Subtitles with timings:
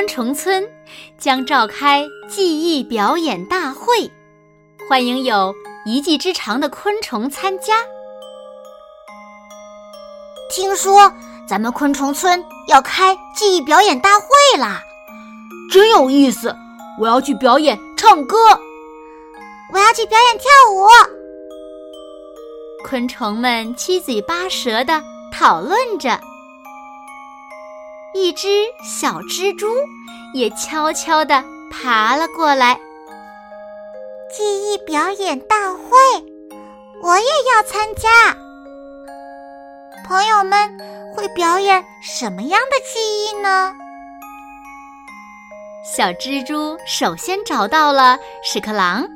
[0.00, 0.66] 昆虫村
[1.18, 4.10] 将召开记忆表演大会，
[4.88, 5.54] 欢迎有
[5.84, 7.74] 一技之长的昆虫参加。
[10.50, 11.12] 听说
[11.46, 14.80] 咱们昆虫村要开记忆表演大会啦，
[15.70, 16.56] 真有意思！
[16.98, 18.38] 我要去表演唱歌，
[19.70, 20.88] 我要去表演跳舞。
[22.86, 26.18] 昆虫们七嘴八舌的讨论着。
[28.14, 28.48] 一只
[28.84, 29.68] 小蜘蛛
[30.34, 32.78] 也悄悄地爬了过来。
[34.32, 35.96] 记忆表演大会，
[37.02, 38.36] 我也要参加。
[40.06, 40.68] 朋友们
[41.14, 43.72] 会表演什么样的记忆呢？
[45.84, 49.06] 小蜘蛛首先找到了屎壳郎。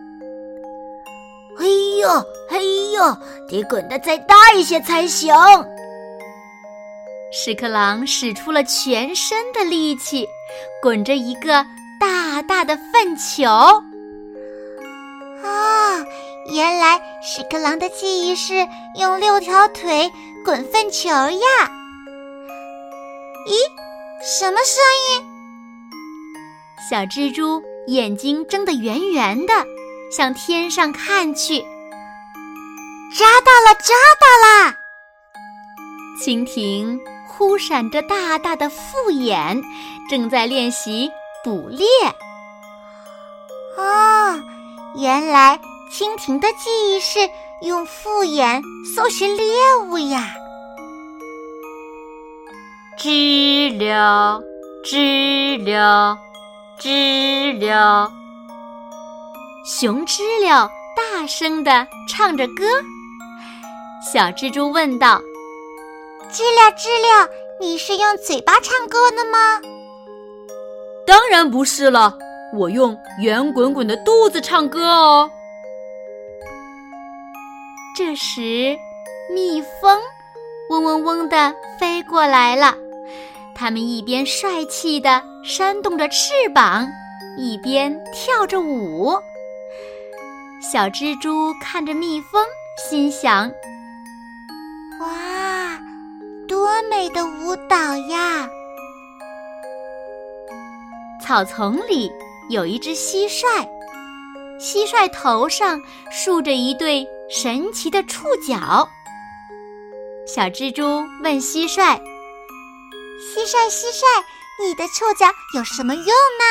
[1.56, 2.08] 嘿呦
[2.48, 3.16] 嘿呦，
[3.48, 5.32] 得滚得再大一些才行。
[7.36, 10.28] 屎壳郎使出了全身的力气，
[10.80, 11.66] 滚着一个
[11.98, 13.44] 大大的粪球。
[15.42, 16.06] 啊，
[16.52, 18.68] 原来屎壳郎的记忆是
[19.00, 20.12] 用六条腿
[20.44, 21.72] 滚粪球呀！
[23.48, 23.52] 咦，
[24.22, 25.24] 什么声音？
[26.88, 29.52] 小蜘蛛眼睛睁得圆圆的，
[30.16, 31.58] 向天上看去。
[33.12, 34.83] 抓到了，抓到了！
[36.20, 37.00] 蜻蜓。
[37.26, 39.60] 忽闪着大大的复眼，
[40.08, 41.10] 正在练习
[41.42, 41.84] 捕猎。
[43.76, 44.40] 哦，
[44.94, 45.58] 原来
[45.90, 47.18] 蜻蜓的记忆是
[47.62, 48.62] 用复眼
[48.94, 49.46] 搜寻猎
[49.88, 50.32] 物呀！
[52.96, 54.40] 知了，
[54.84, 56.16] 知了，
[56.78, 58.12] 知了，
[59.66, 62.64] 雄知了大声地唱着歌。
[64.12, 65.20] 小蜘蛛问道。
[66.34, 67.30] 知了知了，
[67.60, 69.60] 你是用嘴巴唱歌的吗？
[71.06, 72.18] 当然不是了，
[72.52, 75.30] 我用圆滚滚的肚子唱歌哦。
[77.96, 78.76] 这时，
[79.32, 80.00] 蜜蜂
[80.70, 82.76] 嗡嗡嗡地飞过来了，
[83.54, 86.88] 它们一边帅气地扇动着翅膀，
[87.38, 89.16] 一边跳着舞。
[90.60, 92.44] 小蜘蛛看着蜜蜂，
[92.90, 93.48] 心想。
[96.96, 98.48] 美的舞蹈呀！
[101.20, 102.10] 草丛里
[102.48, 103.68] 有一只蟋蟀，
[104.60, 105.82] 蟋蟀头上
[106.12, 108.88] 竖着一对神奇的触角。
[110.24, 110.84] 小蜘蛛
[111.20, 111.98] 问蟋蟀
[113.18, 114.04] ：“蟋蟀，蟋蟀，
[114.64, 115.26] 你的触角
[115.56, 116.44] 有什么用呢？”“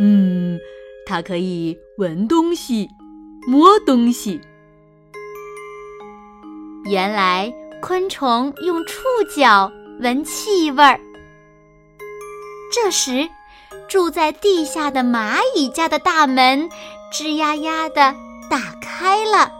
[0.00, 0.58] 嗯，
[1.04, 2.88] 它可以闻东西，
[3.46, 4.40] 摸东西。”
[6.90, 7.52] 原来。
[7.80, 9.02] 昆虫用触
[9.34, 9.70] 角
[10.00, 10.98] 闻气味儿。
[12.72, 13.28] 这时，
[13.88, 16.68] 住在地下的蚂蚁家的大门
[17.12, 18.14] 吱呀呀的
[18.50, 19.50] 打开了。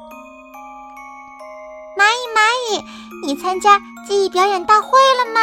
[1.97, 2.85] 蚂蚁，蚂蚁，
[3.27, 5.41] 你参加记忆表演大会了吗？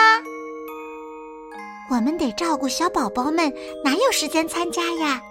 [1.90, 5.22] 我们得照顾小宝宝们，哪有时间参加呀？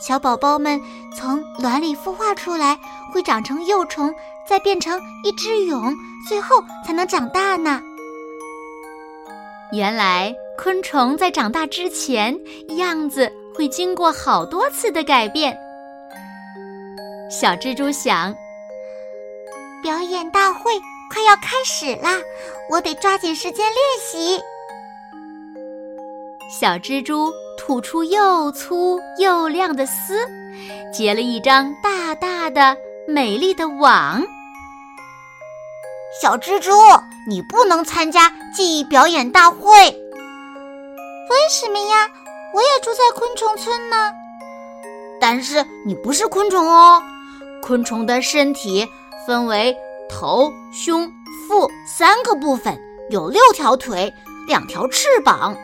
[0.00, 0.80] 小宝宝们
[1.16, 2.78] 从卵里孵化出来，
[3.12, 4.14] 会长成幼虫，
[4.48, 5.94] 再变成一只蛹，
[6.28, 7.80] 最后才能长大呢。
[9.72, 12.38] 原来昆虫在长大之前，
[12.76, 15.56] 样子会经过好多次的改变。
[17.30, 18.34] 小蜘蛛想，
[19.82, 20.72] 表演大会
[21.12, 22.20] 快要开始啦，
[22.70, 24.40] 我得抓紧时间练习。
[26.60, 27.32] 小蜘蛛。
[27.56, 30.18] 吐出又粗又亮的丝，
[30.92, 32.76] 结了一张大大的、
[33.06, 34.22] 美丽的网。
[36.20, 36.70] 小蜘蛛，
[37.26, 39.68] 你不能参加记忆表演大会。
[39.90, 42.08] 为什么呀？
[42.54, 44.12] 我也住在昆虫村呢。
[45.20, 47.02] 但是你不是昆虫哦。
[47.60, 48.86] 昆虫的身体
[49.26, 49.76] 分为
[50.08, 51.10] 头、胸、
[51.48, 52.78] 腹三个部分，
[53.10, 54.12] 有六条腿，
[54.46, 55.56] 两条翅膀。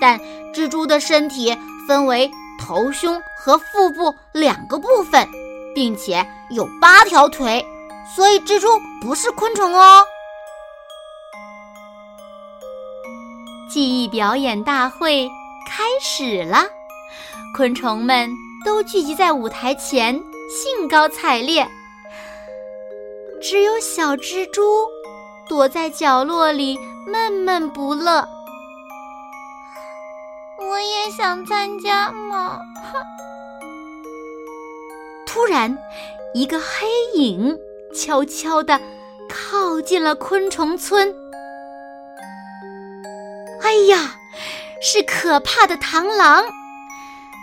[0.00, 0.18] 但
[0.54, 1.54] 蜘蛛的身体
[1.86, 5.28] 分为头、胸和腹部两个部分，
[5.74, 7.62] 并且有八条腿，
[8.14, 8.68] 所以蜘蛛
[9.00, 10.06] 不是昆虫哦。
[13.70, 15.28] 记忆表演大会
[15.66, 16.64] 开始了，
[17.56, 18.30] 昆虫们
[18.64, 20.14] 都聚集在舞台前，
[20.50, 21.66] 兴高采烈。
[23.40, 24.62] 只有小蜘蛛
[25.48, 28.28] 躲在角落里闷闷不乐。
[30.58, 32.60] 我也想参加嘛！
[35.26, 35.76] 突然，
[36.34, 37.58] 一个黑影
[37.94, 38.80] 悄悄地
[39.28, 41.14] 靠近了昆虫村。
[43.62, 44.16] 哎呀，
[44.82, 46.42] 是可怕的螳螂！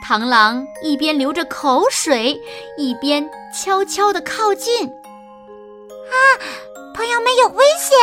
[0.06, 2.40] 螳螂一边流着口水，
[2.78, 4.88] 一边悄悄地靠近。
[4.88, 6.16] 啊，
[6.94, 7.98] 朋友们有危险！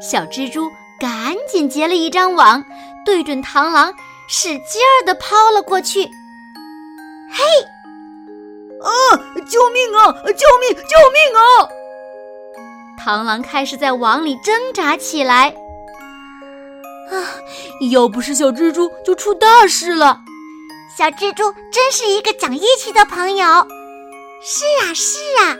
[0.00, 2.64] 小蜘蛛赶紧结了一张网，
[3.04, 3.92] 对准螳螂，
[4.28, 6.04] 使劲儿地抛了过去。
[6.04, 7.44] 嘿！
[8.82, 8.90] 啊！
[9.48, 10.12] 救命啊！
[10.24, 10.76] 救命！
[10.76, 11.68] 救命啊！
[13.04, 15.54] 螳螂开始在网里挣扎起来。
[17.10, 17.14] 啊！
[17.92, 20.20] 要不是小蜘蛛，就出大事了。
[20.96, 23.46] 小蜘蛛真是一个讲义气的朋友。
[24.42, 25.56] 是啊，是啊。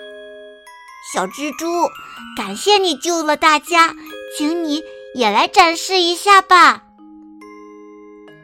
[1.12, 1.66] 小蜘蛛，
[2.36, 3.94] 感谢你救了大家，
[4.36, 4.82] 请你
[5.14, 6.82] 也来展示一下吧。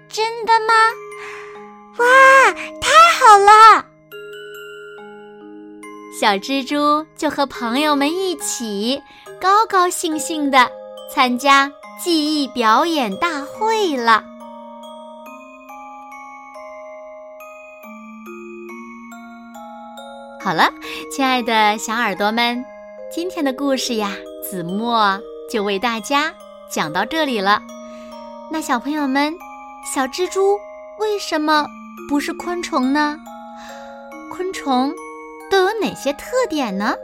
[0.08, 0.74] 真的吗？
[1.98, 3.86] 哇，太好了！
[6.22, 9.02] 小蜘蛛就和朋友们一起，
[9.40, 10.70] 高高兴兴的
[11.12, 11.68] 参加。
[12.00, 14.22] 记忆表演大会了。
[20.40, 20.70] 好了，
[21.10, 22.64] 亲爱的小耳朵们，
[23.12, 24.12] 今天的故事呀，
[24.48, 25.20] 子墨
[25.50, 26.32] 就为大家
[26.70, 27.60] 讲到这里了。
[28.48, 29.34] 那小朋友们，
[29.92, 30.56] 小蜘蛛
[31.00, 31.66] 为什么
[32.08, 33.18] 不是昆虫呢？
[34.32, 34.94] 昆虫
[35.52, 36.94] 都有哪些特点呢？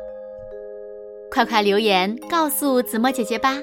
[1.30, 3.54] 快快留言告诉子墨姐姐吧。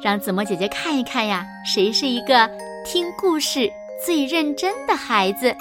[0.00, 2.48] 让子墨姐姐看一看呀，谁是一个
[2.86, 3.68] 听故事
[4.06, 5.52] 最认真的孩子？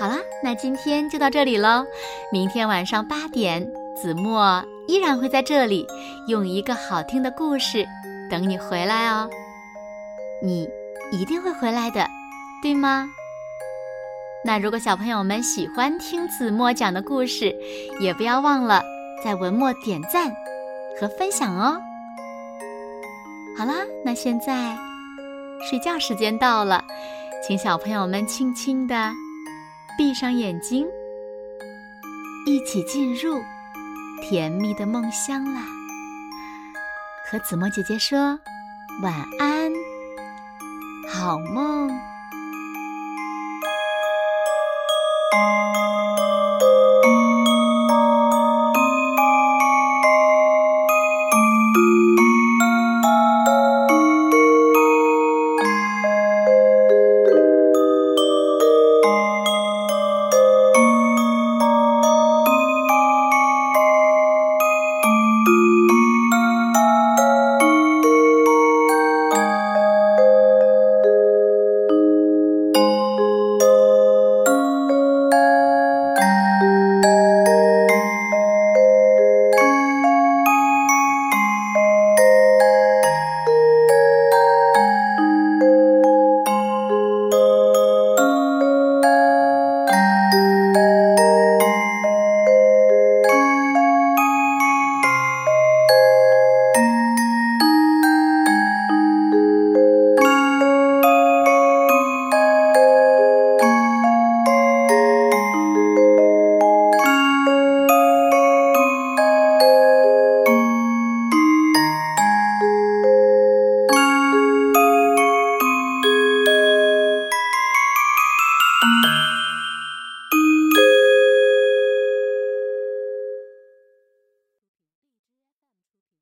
[0.00, 1.84] 好啦，那今天就到这里喽。
[2.32, 5.86] 明天晚上八点，子墨依然会在这里，
[6.26, 7.86] 用一个好听的故事
[8.30, 9.28] 等你回来哦。
[10.42, 10.66] 你
[11.12, 12.08] 一定会回来的，
[12.62, 13.06] 对吗？
[14.44, 17.54] 那如果小朋友们喜欢听子墨讲的故事，
[18.00, 18.82] 也不要忘了
[19.22, 20.34] 在文末点赞
[21.00, 21.80] 和分享哦。
[23.56, 23.74] 好啦，
[24.04, 24.76] 那现在
[25.70, 26.82] 睡觉时间到了，
[27.46, 29.12] 请小朋友们轻轻的
[29.96, 30.86] 闭上眼睛，
[32.44, 33.40] 一起进入
[34.22, 35.62] 甜蜜的梦乡啦。
[37.30, 38.18] 和子墨姐姐说
[39.02, 39.70] 晚安，
[41.08, 42.11] 好梦。
[45.32, 45.71] Thank you.